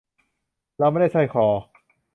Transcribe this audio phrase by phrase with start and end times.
[0.77, 1.47] เราไม่ได้สร้อยคอ